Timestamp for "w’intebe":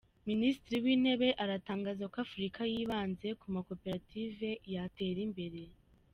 0.85-1.27